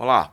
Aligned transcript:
Olá, 0.00 0.32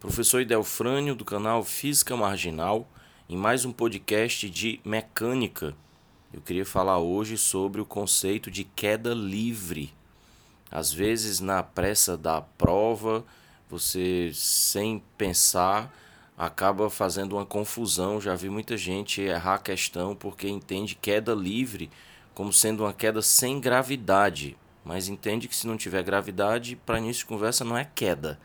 professor 0.00 0.40
Idelfrânio 0.40 1.14
do 1.14 1.24
canal 1.24 1.62
Física 1.62 2.16
Marginal 2.16 2.88
em 3.28 3.36
mais 3.36 3.64
um 3.64 3.70
podcast 3.70 4.50
de 4.50 4.80
mecânica. 4.84 5.76
Eu 6.34 6.40
queria 6.40 6.66
falar 6.66 6.98
hoje 6.98 7.38
sobre 7.38 7.80
o 7.80 7.86
conceito 7.86 8.50
de 8.50 8.64
queda 8.64 9.14
livre. 9.14 9.94
Às 10.72 10.92
vezes, 10.92 11.38
na 11.38 11.62
pressa 11.62 12.16
da 12.16 12.40
prova, 12.40 13.24
você, 13.70 14.32
sem 14.34 15.00
pensar, 15.16 15.94
acaba 16.36 16.90
fazendo 16.90 17.36
uma 17.36 17.46
confusão. 17.46 18.20
Já 18.20 18.34
vi 18.34 18.50
muita 18.50 18.76
gente 18.76 19.20
errar 19.20 19.54
a 19.54 19.60
questão 19.60 20.16
porque 20.16 20.48
entende 20.48 20.96
queda 20.96 21.32
livre 21.32 21.88
como 22.34 22.52
sendo 22.52 22.82
uma 22.82 22.92
queda 22.92 23.22
sem 23.22 23.60
gravidade, 23.60 24.56
mas 24.84 25.06
entende 25.06 25.46
que 25.46 25.54
se 25.54 25.68
não 25.68 25.76
tiver 25.76 26.02
gravidade, 26.02 26.74
para 26.84 26.98
início 26.98 27.20
de 27.20 27.26
conversa 27.26 27.64
não 27.64 27.78
é 27.78 27.84
queda 27.84 28.36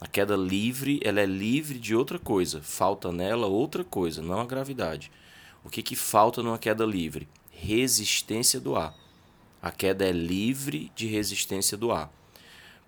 a 0.00 0.06
queda 0.06 0.34
livre, 0.34 0.98
ela 1.04 1.20
é 1.20 1.26
livre 1.26 1.78
de 1.78 1.94
outra 1.94 2.18
coisa. 2.18 2.62
Falta 2.62 3.12
nela 3.12 3.46
outra 3.46 3.84
coisa, 3.84 4.22
não 4.22 4.40
a 4.40 4.46
gravidade. 4.46 5.12
O 5.62 5.68
que, 5.68 5.82
que 5.82 5.94
falta 5.94 6.42
numa 6.42 6.58
queda 6.58 6.86
livre? 6.86 7.28
Resistência 7.50 8.58
do 8.58 8.76
ar. 8.76 8.94
A 9.60 9.70
queda 9.70 10.06
é 10.06 10.12
livre 10.12 10.90
de 10.96 11.06
resistência 11.06 11.76
do 11.76 11.92
ar. 11.92 12.10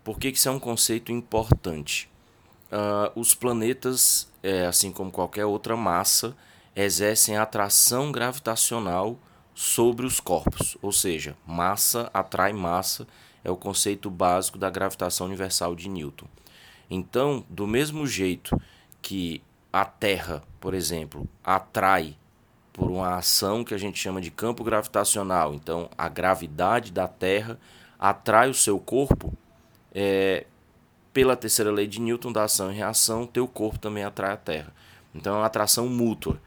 Por 0.03 0.19
que, 0.19 0.33
que 0.33 0.39
isso 0.39 0.49
é 0.49 0.53
um 0.53 0.59
conceito 0.59 1.13
importante? 1.13 2.11
Uh, 2.73 3.21
os 3.21 3.35
planetas, 3.35 4.27
é, 4.43 4.65
assim 4.65 4.91
como 4.91 5.11
qualquer 5.11 5.45
outra 5.45 5.77
massa, 5.77 6.35
exercem 6.75 7.37
atração 7.37 8.11
gravitacional 8.11 9.19
sobre 9.55 10.07
os 10.07 10.19
corpos, 10.19 10.79
ou 10.81 10.91
seja, 10.91 11.37
massa 11.47 12.11
atrai 12.15 12.55
massa, 12.55 13.07
é 13.45 13.51
o 13.51 13.57
conceito 13.57 14.11
básico 14.11 14.57
da 14.57 14.71
gravitação 14.71 15.27
universal 15.27 15.75
de 15.75 15.91
Newton. 15.91 16.27
Então, 16.91 17.45
do 17.49 17.67
mesmo 17.67 18.07
jeito 18.07 18.61
que 19.01 19.43
a 19.73 19.85
Terra, 19.85 20.43
por 20.61 20.75
exemplo, 20.75 21.29
atrai 21.43 22.17
por 22.73 22.91
uma 22.91 23.17
ação 23.17 23.65
que 23.65 23.75
a 23.75 23.79
gente 23.79 23.99
chama 23.99 24.21
de 24.21 24.31
campo 24.31 24.65
gravitacional, 24.65 25.55
então 25.55 25.91
a 25.97 26.09
gravidade 26.09 26.91
da 26.91 27.07
Terra 27.07 27.59
atrai 27.99 28.49
o 28.49 28.55
seu 28.55 28.79
corpo, 28.79 29.33
é, 29.95 30.47
pela 31.13 31.37
terceira 31.37 31.71
lei 31.71 31.87
de 31.87 32.01
Newton 32.01 32.33
da 32.33 32.45
ação 32.45 32.73
e 32.73 32.77
reação, 32.77 33.27
teu 33.27 33.47
corpo 33.47 33.79
também 33.79 34.05
atrai 34.05 34.33
a 34.33 34.37
Terra. 34.37 34.73
Então 35.15 35.35
é 35.35 35.39
uma 35.39 35.47
atração 35.47 35.87
mútua. 35.89 36.41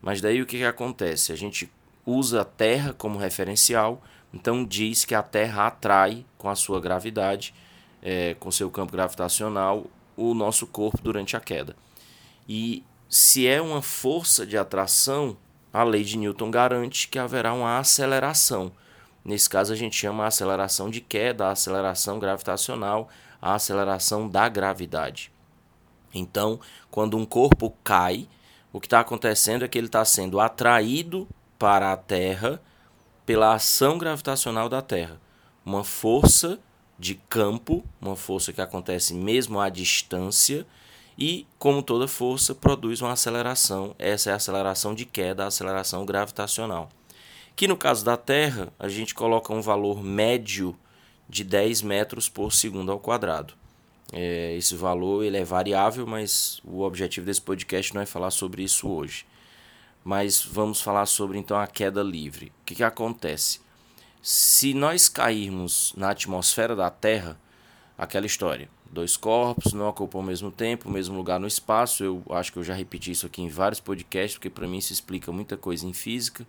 Mas 0.00 0.20
daí 0.20 0.40
o 0.40 0.46
que, 0.46 0.58
que 0.58 0.64
acontece? 0.64 1.32
A 1.32 1.36
gente 1.36 1.70
usa 2.06 2.42
a 2.42 2.44
Terra 2.44 2.92
como 2.92 3.18
referencial, 3.18 4.02
então 4.32 4.64
diz 4.64 5.04
que 5.04 5.14
a 5.14 5.22
Terra 5.22 5.66
atrai 5.66 6.24
com 6.38 6.48
a 6.48 6.54
sua 6.54 6.80
gravidade 6.80 7.54
é, 8.04 8.34
com 8.34 8.50
seu 8.50 8.70
campo 8.70 8.92
gravitacional 8.92 9.86
o 10.16 10.34
nosso 10.34 10.66
corpo 10.66 11.00
durante 11.02 11.36
a 11.36 11.40
queda. 11.40 11.74
E 12.46 12.84
se 13.08 13.46
é 13.46 13.60
uma 13.60 13.80
força 13.80 14.46
de 14.46 14.58
atração, 14.58 15.36
a 15.72 15.82
lei 15.82 16.04
de 16.04 16.18
Newton 16.18 16.50
garante 16.50 17.08
que 17.08 17.18
haverá 17.18 17.52
uma 17.54 17.78
aceleração. 17.78 18.70
Nesse 19.24 19.48
caso, 19.48 19.72
a 19.72 19.76
gente 19.76 19.96
chama 19.96 20.24
a 20.24 20.28
aceleração 20.28 20.90
de 20.90 21.00
queda, 21.00 21.46
a 21.46 21.52
aceleração 21.52 22.18
gravitacional, 22.18 23.08
a 23.40 23.54
aceleração 23.54 24.28
da 24.28 24.48
gravidade. 24.48 25.32
Então, 26.12 26.60
quando 26.90 27.16
um 27.16 27.24
corpo 27.24 27.74
cai, 27.82 28.28
o 28.72 28.80
que 28.80 28.86
está 28.86 29.00
acontecendo 29.00 29.64
é 29.64 29.68
que 29.68 29.78
ele 29.78 29.86
está 29.86 30.04
sendo 30.04 30.38
atraído 30.38 31.26
para 31.58 31.92
a 31.92 31.96
Terra 31.96 32.60
pela 33.24 33.54
ação 33.54 33.96
gravitacional 33.96 34.68
da 34.68 34.82
Terra. 34.82 35.20
Uma 35.64 35.82
força 35.82 36.60
de 36.98 37.14
campo, 37.28 37.84
uma 38.00 38.16
força 38.16 38.52
que 38.52 38.60
acontece 38.60 39.14
mesmo 39.14 39.60
à 39.60 39.68
distância, 39.68 40.66
e, 41.16 41.46
como 41.58 41.82
toda 41.82 42.08
força, 42.08 42.54
produz 42.54 43.00
uma 43.00 43.12
aceleração. 43.12 43.94
Essa 43.98 44.30
é 44.30 44.32
a 44.32 44.36
aceleração 44.36 44.94
de 44.94 45.04
queda, 45.04 45.44
a 45.44 45.46
aceleração 45.46 46.04
gravitacional. 46.04 46.88
Que 47.54 47.68
no 47.68 47.76
caso 47.76 48.04
da 48.04 48.16
Terra, 48.16 48.72
a 48.78 48.88
gente 48.88 49.14
coloca 49.14 49.52
um 49.52 49.60
valor 49.60 50.02
médio 50.02 50.76
de 51.28 51.44
10 51.44 51.82
metros 51.82 52.28
por 52.28 52.52
segundo 52.52 52.90
ao 52.90 52.98
quadrado. 52.98 53.54
É, 54.12 54.54
esse 54.56 54.74
valor 54.74 55.24
ele 55.24 55.36
é 55.36 55.44
variável, 55.44 56.06
mas 56.06 56.60
o 56.64 56.82
objetivo 56.82 57.26
desse 57.26 57.40
podcast 57.40 57.94
não 57.94 58.02
é 58.02 58.06
falar 58.06 58.30
sobre 58.30 58.62
isso 58.62 58.88
hoje. 58.88 59.24
Mas 60.02 60.44
vamos 60.44 60.80
falar 60.80 61.06
sobre 61.06 61.38
então 61.38 61.56
a 61.56 61.66
queda 61.66 62.02
livre. 62.02 62.52
O 62.62 62.64
que, 62.66 62.74
que 62.74 62.84
acontece? 62.84 63.60
Se 64.26 64.72
nós 64.72 65.06
cairmos 65.06 65.92
na 65.98 66.08
atmosfera 66.08 66.74
da 66.74 66.88
Terra, 66.88 67.38
aquela 67.98 68.24
história, 68.24 68.70
dois 68.90 69.18
corpos 69.18 69.74
não 69.74 69.86
ocupam 69.86 70.20
ao 70.20 70.24
mesmo 70.24 70.50
tempo, 70.50 70.88
o 70.88 70.90
mesmo 70.90 71.14
lugar 71.14 71.38
no 71.38 71.46
espaço. 71.46 72.02
Eu 72.02 72.22
acho 72.30 72.50
que 72.50 72.58
eu 72.58 72.64
já 72.64 72.72
repeti 72.72 73.10
isso 73.10 73.26
aqui 73.26 73.42
em 73.42 73.50
vários 73.50 73.80
podcasts, 73.80 74.38
porque 74.38 74.48
para 74.48 74.66
mim 74.66 74.78
isso 74.78 74.94
explica 74.94 75.30
muita 75.30 75.58
coisa 75.58 75.86
em 75.86 75.92
física. 75.92 76.46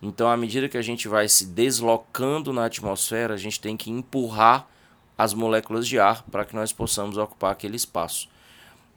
Então, 0.00 0.30
à 0.30 0.34
medida 0.34 0.66
que 0.66 0.78
a 0.78 0.82
gente 0.82 1.08
vai 1.08 1.28
se 1.28 1.44
deslocando 1.44 2.54
na 2.54 2.64
atmosfera, 2.64 3.34
a 3.34 3.36
gente 3.36 3.60
tem 3.60 3.76
que 3.76 3.90
empurrar 3.90 4.66
as 5.18 5.34
moléculas 5.34 5.86
de 5.86 5.98
ar 5.98 6.22
para 6.22 6.46
que 6.46 6.56
nós 6.56 6.72
possamos 6.72 7.18
ocupar 7.18 7.52
aquele 7.52 7.76
espaço. 7.76 8.30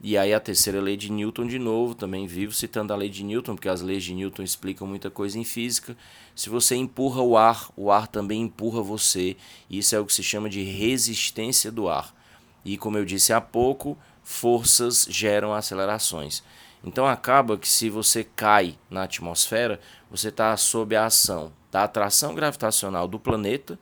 E 0.06 0.18
aí 0.18 0.34
a 0.34 0.38
terceira 0.38 0.82
lei 0.82 0.98
de 0.98 1.10
Newton 1.10 1.46
de 1.46 1.58
novo, 1.58 1.94
também 1.94 2.26
vivo 2.26 2.52
citando 2.52 2.92
a 2.92 2.96
lei 2.96 3.08
de 3.08 3.24
Newton, 3.24 3.54
porque 3.54 3.70
as 3.70 3.80
leis 3.80 4.04
de 4.04 4.12
Newton 4.12 4.42
explicam 4.42 4.86
muita 4.86 5.10
coisa 5.10 5.38
em 5.38 5.44
física. 5.44 5.96
Se 6.36 6.50
você 6.50 6.76
empurra 6.76 7.22
o 7.22 7.38
ar, 7.38 7.70
o 7.74 7.90
ar 7.90 8.06
também 8.06 8.42
empurra 8.42 8.82
você. 8.82 9.34
Isso 9.70 9.96
é 9.96 9.98
o 9.98 10.04
que 10.04 10.12
se 10.12 10.22
chama 10.22 10.50
de 10.50 10.62
resistência 10.62 11.72
do 11.72 11.88
ar. 11.88 12.14
E 12.66 12.76
como 12.76 12.98
eu 12.98 13.04
disse 13.06 13.32
há 13.32 13.40
pouco, 13.40 13.96
forças 14.22 15.06
geram 15.08 15.54
acelerações. 15.54 16.42
Então 16.84 17.06
acaba 17.06 17.56
que 17.56 17.66
se 17.66 17.88
você 17.88 18.22
cai 18.22 18.76
na 18.90 19.04
atmosfera, 19.04 19.80
você 20.10 20.28
está 20.28 20.54
sob 20.58 20.94
a 20.94 21.06
ação 21.06 21.50
da 21.72 21.84
atração 21.84 22.34
gravitacional 22.34 23.08
do 23.08 23.18
planeta 23.18 23.78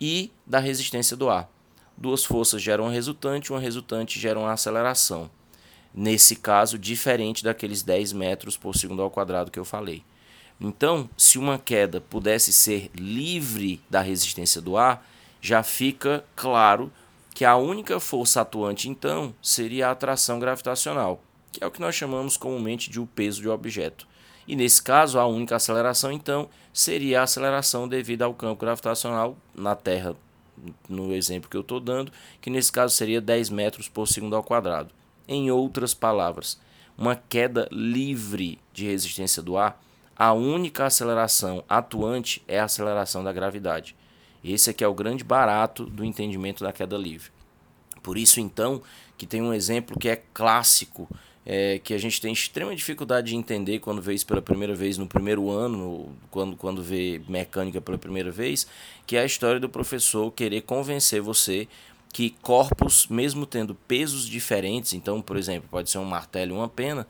e 0.00 0.32
da 0.46 0.58
resistência 0.58 1.18
do 1.18 1.28
ar. 1.28 1.50
Duas 1.98 2.24
forças 2.24 2.62
geram 2.62 2.84
uma 2.84 2.92
resultante, 2.92 3.52
uma 3.52 3.60
resultante 3.60 4.18
gera 4.18 4.38
uma 4.38 4.52
aceleração 4.52 5.30
nesse 5.94 6.36
caso 6.36 6.78
diferente 6.78 7.44
daqueles 7.44 7.82
10 7.82 8.12
metros 8.12 8.56
por 8.56 8.76
segundo 8.76 9.02
ao 9.02 9.10
quadrado 9.10 9.50
que 9.50 9.58
eu 9.58 9.64
falei. 9.64 10.02
Então, 10.60 11.08
se 11.16 11.38
uma 11.38 11.58
queda 11.58 12.00
pudesse 12.00 12.52
ser 12.52 12.90
livre 12.94 13.80
da 13.88 14.02
resistência 14.02 14.60
do 14.60 14.76
ar, 14.76 15.06
já 15.40 15.62
fica 15.62 16.24
claro 16.36 16.92
que 17.34 17.44
a 17.44 17.56
única 17.56 17.98
força 17.98 18.42
atuante 18.42 18.88
então 18.88 19.34
seria 19.40 19.88
a 19.88 19.92
atração 19.92 20.38
gravitacional, 20.38 21.22
que 21.50 21.64
é 21.64 21.66
o 21.66 21.70
que 21.70 21.80
nós 21.80 21.94
chamamos 21.94 22.36
comumente 22.36 22.90
de 22.90 23.00
o 23.00 23.06
peso 23.06 23.40
de 23.40 23.48
objeto. 23.48 24.06
E 24.46 24.54
nesse 24.54 24.82
caso, 24.82 25.18
a 25.18 25.26
única 25.26 25.56
aceleração 25.56 26.12
então 26.12 26.50
seria 26.72 27.20
a 27.20 27.22
aceleração 27.22 27.88
devido 27.88 28.22
ao 28.22 28.34
campo 28.34 28.60
gravitacional 28.60 29.38
na 29.54 29.74
Terra, 29.74 30.14
no 30.88 31.14
exemplo 31.14 31.48
que 31.48 31.56
eu 31.56 31.62
estou 31.62 31.80
dando, 31.80 32.12
que 32.40 32.50
nesse 32.50 32.70
caso 32.70 32.94
seria 32.94 33.20
10 33.20 33.48
metros 33.48 33.88
por 33.88 34.06
segundo 34.06 34.36
ao 34.36 34.42
quadrado. 34.42 34.99
Em 35.32 35.48
outras 35.48 35.94
palavras, 35.94 36.58
uma 36.98 37.14
queda 37.14 37.68
livre 37.70 38.58
de 38.72 38.86
resistência 38.86 39.40
do 39.40 39.56
ar, 39.56 39.80
a 40.16 40.32
única 40.32 40.86
aceleração 40.86 41.62
atuante 41.68 42.42
é 42.48 42.58
a 42.58 42.64
aceleração 42.64 43.22
da 43.22 43.32
gravidade. 43.32 43.94
Esse 44.42 44.70
aqui 44.70 44.82
é 44.82 44.88
o 44.88 44.92
grande 44.92 45.22
barato 45.22 45.86
do 45.86 46.04
entendimento 46.04 46.64
da 46.64 46.72
queda 46.72 46.96
livre. 46.96 47.30
Por 48.02 48.18
isso, 48.18 48.40
então, 48.40 48.82
que 49.16 49.24
tem 49.24 49.40
um 49.40 49.54
exemplo 49.54 49.96
que 49.96 50.08
é 50.08 50.20
clássico, 50.34 51.08
é, 51.46 51.78
que 51.78 51.94
a 51.94 51.98
gente 51.98 52.20
tem 52.20 52.32
extrema 52.32 52.74
dificuldade 52.74 53.28
de 53.28 53.36
entender 53.36 53.78
quando 53.78 54.02
vê 54.02 54.14
isso 54.14 54.26
pela 54.26 54.42
primeira 54.42 54.74
vez 54.74 54.98
no 54.98 55.06
primeiro 55.06 55.48
ano, 55.48 56.12
quando, 56.28 56.56
quando 56.56 56.82
vê 56.82 57.22
mecânica 57.28 57.80
pela 57.80 57.96
primeira 57.96 58.32
vez, 58.32 58.66
que 59.06 59.16
é 59.16 59.20
a 59.20 59.24
história 59.24 59.60
do 59.60 59.68
professor 59.68 60.32
querer 60.32 60.62
convencer 60.62 61.20
você 61.20 61.68
que 62.12 62.30
corpos, 62.42 63.06
mesmo 63.08 63.46
tendo 63.46 63.74
pesos 63.74 64.26
diferentes, 64.26 64.92
então, 64.92 65.22
por 65.22 65.36
exemplo, 65.36 65.68
pode 65.70 65.90
ser 65.90 65.98
um 65.98 66.04
martelo 66.04 66.52
e 66.52 66.54
uma 66.56 66.68
pena, 66.68 67.06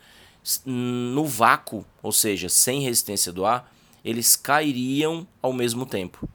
no 0.64 1.26
vácuo, 1.26 1.85
ou 2.02 2.12
seja, 2.12 2.49
sem 2.49 2.81
resistência 2.82 3.32
do 3.32 3.44
ar, 3.44 3.73
eles 4.05 4.37
cairiam 4.37 5.26
ao 5.43 5.52
mesmo 5.52 5.87
tempo. 5.87 6.29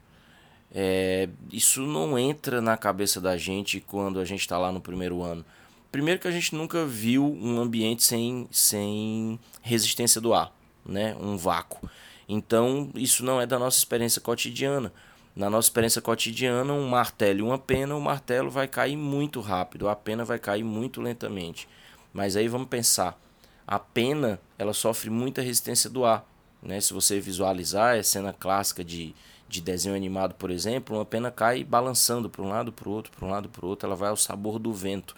É, 0.74 1.30
isso 1.52 1.82
não 1.82 2.18
entra 2.20 2.62
na 2.62 2.76
cabeça 2.76 3.22
da 3.22 3.38
gente 3.38 3.80
quando 3.80 4.20
a 4.20 4.26
gente 4.26 4.42
está 4.42 4.58
lá 4.58 4.72
no 4.72 4.82
primeiro 4.82 5.22
ano. 5.24 5.46
Primeiro 5.92 6.20
que 6.20 6.28
a 6.28 6.32
gente 6.32 6.54
nunca 6.54 6.86
viu 6.86 7.26
um 7.26 7.60
ambiente 7.60 8.04
sem, 8.04 8.48
sem 8.52 9.40
resistência 9.62 10.20
do 10.20 10.34
ar, 10.34 10.54
né? 10.86 11.16
um 11.20 11.38
vácuo. 11.38 11.90
Então, 12.28 12.90
isso 12.96 13.24
não 13.24 13.40
é 13.40 13.46
da 13.46 13.58
nossa 13.58 13.78
experiência 13.78 14.20
cotidiana. 14.20 14.92
Na 15.36 15.50
nossa 15.50 15.68
experiência 15.68 16.02
cotidiana, 16.02 16.72
um 16.72 16.88
martelo 16.88 17.40
e 17.40 17.42
uma 17.42 17.58
pena, 17.58 17.94
o 17.94 18.00
martelo 18.00 18.50
vai 18.50 18.70
cair 18.70 18.96
muito 18.96 19.42
rápido, 19.42 19.90
a 19.90 19.96
pena 19.96 20.24
vai 20.24 20.40
cair 20.40 20.64
muito 20.64 21.02
lentamente. 21.02 21.68
Mas 22.14 22.38
aí 22.38 22.48
vamos 22.48 22.70
pensar, 22.70 23.20
a 23.68 23.78
pena 23.78 24.40
ela 24.58 24.74
sofre 24.74 25.10
muita 25.10 25.42
resistência 25.42 25.90
do 25.90 26.06
ar. 26.06 26.26
Né? 26.64 26.80
Se 26.80 26.94
você 26.94 27.20
visualizar, 27.20 27.98
é 27.98 28.02
cena 28.02 28.32
clássica 28.32 28.82
de, 28.82 29.14
de 29.50 29.60
desenho 29.60 29.94
animado, 29.94 30.36
por 30.36 30.50
exemplo, 30.50 30.96
uma 30.96 31.04
pena 31.04 31.30
cai 31.30 31.66
balançando 31.66 32.30
para 32.30 32.42
um 32.42 32.48
lado 32.48 32.72
para 32.72 32.88
o 32.88 32.92
outro, 32.94 33.12
para 33.12 33.28
um 33.28 33.30
lado 33.30 33.50
para 33.50 33.66
o 33.66 33.68
outro, 33.68 33.88
ela 33.88 33.96
vai 33.96 34.10
ao 34.10 34.16
sabor 34.16 34.58
do 34.58 34.72
vento. 34.72 35.16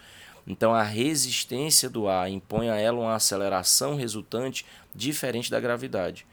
Então 0.48 0.74
a 0.74 0.82
resistência 0.82 1.92
do 1.92 2.08
ar 2.08 2.28
impõe 2.28 2.72
a 2.72 2.76
ela 2.76 3.00
uma 3.00 3.14
aceleração 3.14 3.96
resultante 3.96 4.66
diferente 4.96 5.52
da 5.52 5.60
gravidade. 5.60 6.26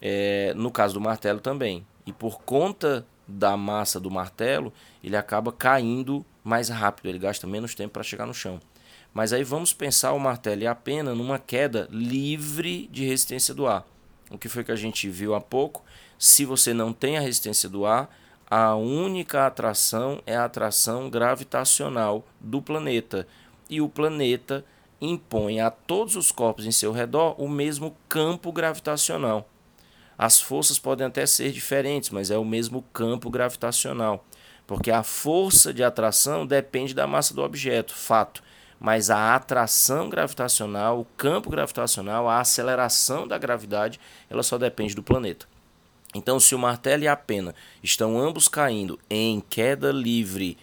É, 0.00 0.52
no 0.54 0.70
caso 0.70 0.94
do 0.94 1.00
martelo 1.00 1.40
também. 1.40 1.84
E 2.06 2.12
por 2.12 2.40
conta 2.42 3.04
da 3.26 3.56
massa 3.56 3.98
do 3.98 4.10
martelo, 4.10 4.72
ele 5.02 5.16
acaba 5.16 5.52
caindo 5.52 6.24
mais 6.44 6.68
rápido, 6.68 7.08
ele 7.08 7.18
gasta 7.18 7.46
menos 7.46 7.74
tempo 7.74 7.94
para 7.94 8.02
chegar 8.02 8.26
no 8.26 8.34
chão. 8.34 8.60
Mas 9.12 9.32
aí 9.32 9.42
vamos 9.42 9.72
pensar 9.72 10.12
o 10.12 10.20
martelo 10.20 10.62
e 10.62 10.66
a 10.66 10.74
pena 10.74 11.14
numa 11.14 11.38
queda 11.38 11.88
livre 11.90 12.88
de 12.92 13.04
resistência 13.04 13.54
do 13.54 13.66
ar. 13.66 13.86
O 14.30 14.36
que 14.36 14.48
foi 14.48 14.62
que 14.62 14.72
a 14.72 14.76
gente 14.76 15.08
viu 15.08 15.34
há 15.34 15.40
pouco? 15.40 15.82
Se 16.18 16.44
você 16.44 16.74
não 16.74 16.92
tem 16.92 17.16
a 17.16 17.20
resistência 17.20 17.68
do 17.68 17.86
ar, 17.86 18.14
a 18.48 18.74
única 18.74 19.46
atração 19.46 20.20
é 20.26 20.36
a 20.36 20.44
atração 20.44 21.10
gravitacional 21.10 22.24
do 22.40 22.60
planeta. 22.60 23.26
E 23.68 23.80
o 23.80 23.88
planeta 23.88 24.64
impõe 25.00 25.60
a 25.60 25.70
todos 25.70 26.14
os 26.16 26.30
corpos 26.30 26.66
em 26.66 26.70
seu 26.70 26.92
redor 26.92 27.34
o 27.38 27.48
mesmo 27.48 27.96
campo 28.08 28.52
gravitacional. 28.52 29.48
As 30.18 30.40
forças 30.40 30.78
podem 30.78 31.06
até 31.06 31.26
ser 31.26 31.52
diferentes, 31.52 32.10
mas 32.10 32.30
é 32.30 32.38
o 32.38 32.44
mesmo 32.44 32.82
campo 32.92 33.28
gravitacional, 33.28 34.24
porque 34.66 34.90
a 34.90 35.02
força 35.02 35.72
de 35.74 35.84
atração 35.84 36.46
depende 36.46 36.94
da 36.94 37.06
massa 37.06 37.34
do 37.34 37.42
objeto, 37.42 37.94
fato. 37.94 38.42
Mas 38.78 39.10
a 39.10 39.34
atração 39.34 40.08
gravitacional, 40.08 41.00
o 41.00 41.06
campo 41.16 41.50
gravitacional, 41.50 42.28
a 42.28 42.40
aceleração 42.40 43.26
da 43.26 43.38
gravidade, 43.38 43.98
ela 44.28 44.42
só 44.42 44.58
depende 44.58 44.94
do 44.94 45.02
planeta. 45.02 45.46
Então, 46.14 46.40
se 46.40 46.54
o 46.54 46.58
martelo 46.58 47.04
e 47.04 47.08
a 47.08 47.16
pena 47.16 47.54
estão 47.82 48.18
ambos 48.18 48.48
caindo 48.48 48.98
em 49.10 49.40
queda 49.40 49.92
livre 49.92 50.56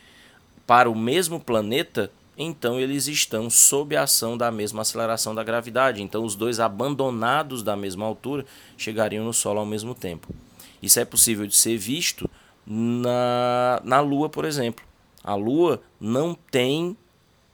para 0.66 0.90
o 0.90 0.96
mesmo 0.96 1.40
planeta, 1.40 2.12
então 2.38 2.80
eles 2.80 3.08
estão 3.08 3.50
sob 3.50 3.96
a 3.96 4.04
ação 4.04 4.38
da 4.38 4.52
mesma 4.52 4.82
aceleração 4.82 5.36
da 5.36 5.44
gravidade. 5.44 6.02
Então, 6.02 6.24
os 6.24 6.36
dois 6.36 6.60
abandonados 6.60 7.62
da 7.62 7.76
mesma 7.76 8.06
altura 8.06 8.46
chegariam 8.78 9.24
no 9.24 9.34
solo 9.34 9.60
ao 9.60 9.66
mesmo 9.66 9.94
tempo. 9.94 10.34
Isso 10.82 11.00
é 11.00 11.06
possível 11.06 11.46
de 11.46 11.56
ser 11.56 11.78
visto 11.78 12.30
na, 12.66 13.80
na 13.84 14.00
Lua, 14.00 14.30
por 14.30 14.46
exemplo. 14.46 14.84
A 15.24 15.36
Lua 15.36 15.82
não 16.00 16.34
tem 16.34 16.98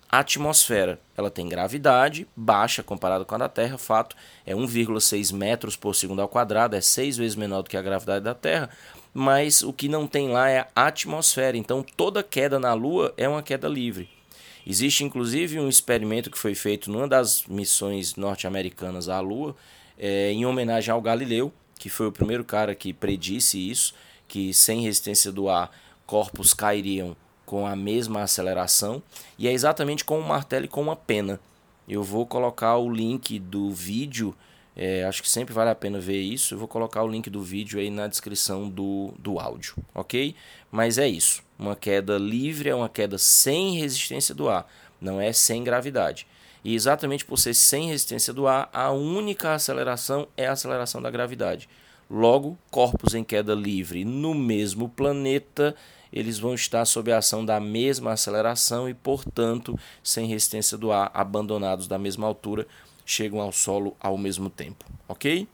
atmosfera. 0.10 1.00
Ela 1.16 1.30
tem 1.30 1.48
gravidade 1.48 2.28
baixa 2.36 2.82
comparada 2.82 3.24
com 3.24 3.36
a 3.36 3.38
da 3.38 3.50
Terra, 3.50 3.78
fato, 3.78 4.16
é 4.46 4.56
1,6 4.56 5.34
metros 5.34 5.76
por 5.76 5.94
segundo 5.94 6.22
ao 6.22 6.28
quadrado, 6.28 6.76
é 6.76 6.82
seis 6.82 7.16
vezes 7.16 7.36
menor 7.36 7.62
do 7.62 7.70
que 7.70 7.78
a 7.78 7.82
gravidade 7.82 8.26
da 8.26 8.34
Terra, 8.34 8.70
mas 9.14 9.62
o 9.62 9.72
que 9.72 9.88
não 9.88 10.08
tem 10.08 10.30
lá 10.30 10.50
é 10.50 10.68
a 10.76 10.88
atmosfera. 10.88 11.56
Então, 11.56 11.84
toda 11.84 12.24
queda 12.24 12.60
na 12.60 12.74
Lua 12.74 13.14
é 13.18 13.30
uma 13.30 13.44
queda 13.44 13.68
livre. 13.68 14.19
Existe 14.66 15.04
inclusive 15.04 15.60
um 15.60 15.70
experimento 15.70 16.30
que 16.30 16.38
foi 16.38 16.54
feito 16.54 16.92
numa 16.92 17.08
das 17.08 17.46
missões 17.46 18.16
norte-americanas 18.16 19.10
à 19.10 19.20
Lua, 19.20 19.56
é, 19.98 20.32
em 20.32 20.46
homenagem 20.46 20.94
ao 20.94 21.02
Galileu, 21.02 21.52
que 21.78 21.90
foi 21.90 22.08
o 22.08 22.12
primeiro 22.12 22.44
cara 22.44 22.76
que 22.76 22.94
predisse 22.94 23.58
isso, 23.58 23.94
que 24.28 24.54
sem 24.54 24.82
resistência 24.82 25.32
do 25.32 25.50
ar, 25.50 25.72
corpos 26.06 26.54
cairiam 26.54 27.16
com 27.46 27.66
a 27.66 27.76
mesma 27.76 28.22
aceleração, 28.22 29.02
e 29.38 29.48
é 29.48 29.52
exatamente 29.52 30.06
com 30.06 30.20
um 30.20 30.28
martelo 30.28 30.66
e 30.66 30.68
com 30.68 30.82
uma 30.82 30.96
pena. 30.96 31.40
Eu 31.88 32.04
vou 32.04 32.26
colocar 32.26 32.78
o 32.78 32.92
link 32.92 33.40
do 33.40 33.72
vídeo, 33.72 34.36
é, 34.82 35.04
acho 35.04 35.22
que 35.22 35.30
sempre 35.30 35.54
vale 35.54 35.70
a 35.70 35.76
pena 35.76 36.00
ver 36.00 36.22
isso. 36.22 36.54
Eu 36.54 36.58
vou 36.58 36.68
colocar 36.68 37.04
o 37.04 37.08
link 37.08 37.30
do 37.30 37.44
vídeo 37.44 37.82
aí 37.82 37.90
na 37.90 38.08
descrição 38.08 38.70
do, 38.70 39.14
do 39.20 39.38
áudio, 39.38 39.76
ok? 39.94 40.34
Mas 40.72 40.98
é 40.98 41.06
isso. 41.06 41.44
Uma 41.60 41.76
queda 41.76 42.18
livre 42.18 42.70
é 42.70 42.74
uma 42.74 42.88
queda 42.88 43.18
sem 43.18 43.78
resistência 43.78 44.34
do 44.34 44.48
ar, 44.48 44.66
não 45.02 45.20
é 45.20 45.34
sem 45.34 45.66
gravidade. 45.66 46.26
E 46.64 46.74
exatamente 46.76 47.26
por 47.26 47.38
ser 47.38 47.56
sem 47.56 47.88
resistência 47.88 48.32
do 48.32 48.48
ar, 48.48 48.70
a 48.72 48.90
única 48.90 49.54
aceleração 49.54 50.30
é 50.38 50.48
a 50.48 50.54
aceleração 50.54 51.02
da 51.02 51.12
gravidade. 51.12 51.68
Logo, 52.10 52.58
corpos 52.72 53.14
em 53.14 53.24
queda 53.24 53.54
livre 53.54 54.06
no 54.06 54.34
mesmo 54.34 54.88
planeta, 54.88 55.76
eles 56.12 56.40
vão 56.40 56.54
estar 56.54 56.86
sob 56.86 57.12
a 57.12 57.18
ação 57.18 57.44
da 57.44 57.60
mesma 57.60 58.14
aceleração 58.14 58.88
e, 58.88 58.94
portanto, 58.94 59.78
sem 60.02 60.26
resistência 60.26 60.78
do 60.78 60.90
ar, 60.90 61.12
abandonados 61.14 61.86
da 61.86 62.00
mesma 62.00 62.26
altura, 62.26 62.66
chegam 63.10 63.42
ao 63.42 63.52
solo 63.52 63.98
ao 64.00 64.18
mesmo 64.20 64.52
tempo, 64.52 64.86
ok? 65.08 65.48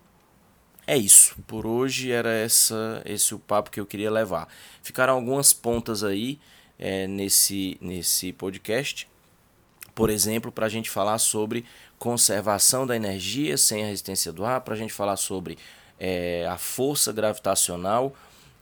É 0.85 0.97
isso. 0.97 1.35
Por 1.47 1.65
hoje 1.65 2.11
era 2.11 2.29
essa, 2.29 3.01
esse 3.05 3.33
o 3.33 3.39
papo 3.39 3.71
que 3.71 3.79
eu 3.79 3.85
queria 3.85 4.11
levar. 4.11 4.47
Ficaram 4.83 5.13
algumas 5.13 5.53
pontas 5.53 6.03
aí 6.03 6.37
é, 6.77 7.07
nesse, 7.07 7.77
nesse 7.79 8.33
podcast. 8.33 9.07
Por 9.95 10.09
exemplo, 10.09 10.51
para 10.51 10.65
a 10.65 10.69
gente 10.69 10.89
falar 10.89 11.17
sobre 11.17 11.65
conservação 11.97 12.85
da 12.85 12.93
energia 12.93 13.57
sem 13.57 13.83
a 13.83 13.87
resistência 13.87 14.33
do 14.33 14.43
ar, 14.43 14.59
para 14.59 14.73
a 14.73 14.77
gente 14.77 14.91
falar 14.91 15.15
sobre 15.15 15.57
é, 15.97 16.45
a 16.49 16.57
força 16.57 17.13
gravitacional, 17.13 18.13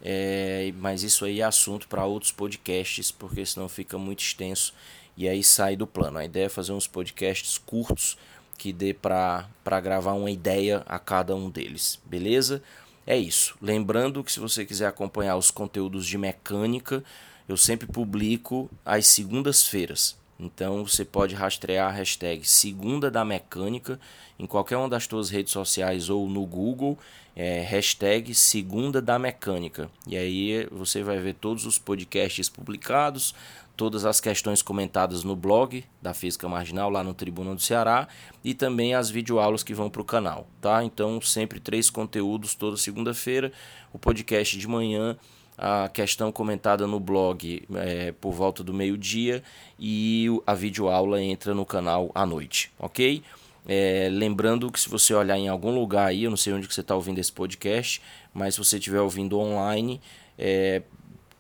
é, 0.03 0.71
mas 0.77 1.01
isso 1.01 1.25
aí 1.25 1.41
é 1.41 1.43
assunto 1.43 1.87
para 1.87 2.05
outros 2.05 2.31
podcasts, 2.31 3.09
porque 3.09 3.43
senão 3.43 3.67
fica 3.67 3.97
muito 3.97 4.21
extenso 4.21 4.71
e 5.17 5.27
aí 5.27 5.43
sai 5.43 5.75
do 5.75 5.87
plano. 5.87 6.19
A 6.19 6.25
ideia 6.25 6.45
é 6.45 6.49
fazer 6.49 6.73
uns 6.73 6.85
podcasts 6.85 7.57
curtos 7.57 8.17
que 8.63 8.71
dê 8.71 8.93
para 8.93 9.45
gravar 9.81 10.13
uma 10.13 10.31
ideia 10.31 10.83
a 10.85 10.97
cada 10.97 11.35
um 11.35 11.49
deles, 11.49 11.99
beleza? 12.05 12.63
É 13.05 13.17
isso. 13.17 13.57
Lembrando 13.61 14.23
que 14.23 14.31
se 14.31 14.39
você 14.39 14.65
quiser 14.65 14.87
acompanhar 14.87 15.35
os 15.35 15.51
conteúdos 15.51 16.07
de 16.07 16.17
mecânica, 16.17 17.03
eu 17.45 17.57
sempre 17.57 17.85
publico 17.85 18.71
às 18.85 19.05
segundas-feiras. 19.07 20.17
Então 20.39 20.87
você 20.87 21.03
pode 21.03 21.35
rastrear 21.35 21.89
a 21.89 21.91
hashtag 21.91 22.47
Segunda 22.47 23.11
da 23.11 23.25
Mecânica 23.25 23.99
em 24.39 24.45
qualquer 24.45 24.77
uma 24.77 24.87
das 24.87 25.03
suas 25.03 25.29
redes 25.29 25.51
sociais 25.51 26.09
ou 26.09 26.29
no 26.29 26.45
Google, 26.45 26.97
é, 27.35 27.59
hashtag 27.63 28.33
Segunda 28.33 29.01
da 29.01 29.19
Mecânica. 29.19 29.89
E 30.07 30.15
aí 30.15 30.65
você 30.71 31.03
vai 31.03 31.19
ver 31.19 31.33
todos 31.33 31.65
os 31.65 31.77
podcasts 31.77 32.47
publicados, 32.47 33.35
todas 33.75 34.05
as 34.05 34.19
questões 34.19 34.61
comentadas 34.61 35.23
no 35.23 35.35
blog 35.35 35.83
da 36.01 36.13
Física 36.13 36.47
Marginal, 36.47 36.89
lá 36.89 37.03
no 37.03 37.13
Tribuna 37.13 37.55
do 37.55 37.61
Ceará, 37.61 38.07
e 38.43 38.53
também 38.53 38.93
as 38.93 39.09
videoaulas 39.09 39.63
que 39.63 39.73
vão 39.73 39.89
para 39.89 40.01
o 40.01 40.05
canal, 40.05 40.47
tá? 40.61 40.83
Então, 40.83 41.19
sempre 41.21 41.59
três 41.59 41.89
conteúdos 41.89 42.53
toda 42.55 42.77
segunda-feira, 42.77 43.51
o 43.91 43.99
podcast 43.99 44.57
de 44.57 44.67
manhã, 44.67 45.17
a 45.57 45.89
questão 45.89 46.31
comentada 46.31 46.87
no 46.87 46.99
blog 46.99 47.63
é, 47.75 48.11
por 48.13 48.31
volta 48.31 48.63
do 48.63 48.73
meio-dia 48.73 49.43
e 49.79 50.27
a 50.45 50.53
videoaula 50.53 51.21
entra 51.21 51.53
no 51.53 51.65
canal 51.65 52.11
à 52.13 52.25
noite, 52.25 52.71
ok? 52.79 53.23
É, 53.65 54.09
lembrando 54.11 54.71
que 54.71 54.79
se 54.79 54.89
você 54.89 55.13
olhar 55.13 55.37
em 55.37 55.47
algum 55.47 55.73
lugar 55.73 56.07
aí, 56.07 56.23
eu 56.23 56.29
não 56.29 56.37
sei 56.37 56.53
onde 56.53 56.67
que 56.67 56.73
você 56.73 56.81
está 56.81 56.95
ouvindo 56.95 57.19
esse 57.19 57.31
podcast, 57.31 58.01
mas 58.33 58.55
se 58.55 58.63
você 58.63 58.77
estiver 58.77 58.99
ouvindo 58.99 59.39
online, 59.39 60.01
é, 60.37 60.81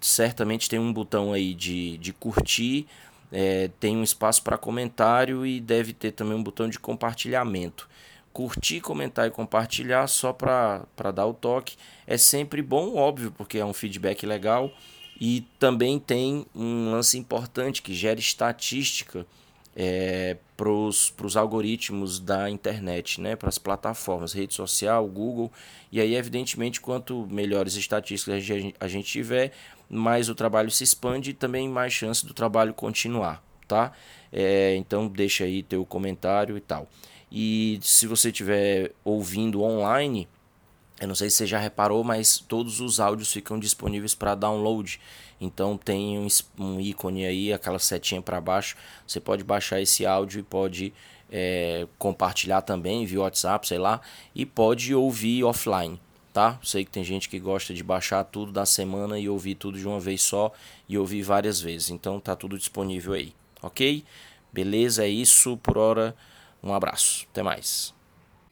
certamente 0.05 0.69
tem 0.69 0.79
um 0.79 0.91
botão 0.91 1.33
aí 1.33 1.53
de, 1.53 1.97
de 1.97 2.13
curtir, 2.13 2.85
é, 3.31 3.69
tem 3.79 3.97
um 3.97 4.03
espaço 4.03 4.43
para 4.43 4.57
comentário 4.57 5.45
e 5.45 5.59
deve 5.59 5.93
ter 5.93 6.11
também 6.11 6.35
um 6.35 6.43
botão 6.43 6.69
de 6.69 6.79
compartilhamento. 6.79 7.89
Curtir, 8.31 8.81
comentar 8.81 9.27
e 9.27 9.31
compartilhar 9.31 10.07
só 10.07 10.33
para 10.33 10.85
dar 11.13 11.25
o 11.25 11.33
toque 11.33 11.75
é 12.05 12.17
sempre 12.17 12.61
bom, 12.61 12.95
óbvio, 12.95 13.31
porque 13.31 13.57
é 13.57 13.65
um 13.65 13.73
feedback 13.73 14.25
legal. 14.25 14.71
E 15.19 15.45
também 15.59 15.99
tem 15.99 16.45
um 16.55 16.91
lance 16.91 17.17
importante 17.17 17.81
que 17.81 17.93
gera 17.93 18.19
estatística 18.19 19.25
é, 19.75 20.37
para 20.55 20.69
os 20.69 21.35
algoritmos 21.35 22.19
da 22.19 22.49
internet, 22.49 23.19
né, 23.19 23.35
para 23.35 23.49
as 23.49 23.57
plataformas, 23.57 24.33
rede 24.33 24.53
social, 24.53 25.07
Google. 25.07 25.51
E 25.91 25.99
aí, 25.99 26.15
evidentemente, 26.15 26.79
quanto 26.79 27.27
melhores 27.27 27.75
estatísticas 27.75 28.35
a 28.79 28.87
gente, 28.87 29.07
tiver, 29.07 29.51
mais 29.89 30.29
o 30.29 30.35
trabalho 30.35 30.71
se 30.71 30.83
expande 30.83 31.31
e 31.31 31.33
também 31.33 31.67
mais 31.67 31.93
chance 31.93 32.25
do 32.25 32.33
trabalho 32.33 32.73
continuar, 32.73 33.43
tá? 33.67 33.91
É, 34.31 34.75
então 34.75 35.07
deixa 35.07 35.43
aí 35.43 35.61
teu 35.61 35.85
comentário 35.85 36.57
e 36.57 36.61
tal. 36.61 36.87
E 37.31 37.79
se 37.81 38.05
você 38.05 38.29
estiver 38.29 38.91
ouvindo 39.03 39.63
online, 39.63 40.27
eu 40.99 41.07
não 41.07 41.15
sei 41.15 41.29
se 41.29 41.37
você 41.37 41.47
já 41.47 41.59
reparou, 41.59 42.03
mas 42.03 42.37
todos 42.37 42.79
os 42.79 42.99
áudios 42.99 43.31
ficam 43.31 43.59
disponíveis 43.59 44.13
para 44.15 44.35
download. 44.35 44.99
Então 45.41 45.77
tem 45.77 46.17
um, 46.19 46.27
um, 46.57 46.79
ícone 46.79 47.25
aí, 47.25 47.51
aquela 47.51 47.79
setinha 47.79 48.21
para 48.21 48.39
baixo. 48.39 48.75
Você 49.05 49.19
pode 49.19 49.43
baixar 49.43 49.81
esse 49.81 50.05
áudio 50.05 50.39
e 50.39 50.43
pode 50.43 50.93
é, 51.31 51.87
compartilhar 51.97 52.61
também 52.61 53.05
via 53.05 53.21
WhatsApp, 53.21 53.67
sei 53.67 53.77
lá, 53.77 53.99
e 54.33 54.45
pode 54.45 54.93
ouvir 54.93 55.43
offline 55.43 55.99
tá? 56.33 56.59
Sei 56.63 56.83
que 56.83 56.89
tem 56.89 57.03
gente 57.03 57.29
que 57.29 57.39
gosta 57.39 57.73
de 57.73 57.83
baixar 57.83 58.23
tudo 58.23 58.51
da 58.51 58.65
semana 58.65 59.19
e 59.19 59.29
ouvir 59.29 59.53
tudo 59.55 59.77
de 59.77 59.87
uma 59.87 59.99
vez 59.99 60.21
só 60.23 60.51
e 60.89 60.97
ouvir 60.97 61.21
várias 61.21 61.61
vezes. 61.61 61.91
Então 61.91 62.19
tá 62.19 62.35
tudo 62.35 62.57
disponível 62.57 63.13
aí, 63.13 63.33
ok? 63.61 64.03
Beleza, 64.51 65.05
é 65.05 65.09
isso 65.09 65.55
por 65.57 65.77
hora. 65.77 66.15
Um 66.61 66.73
abraço, 66.73 67.27
até 67.29 67.43
mais. 67.43 67.93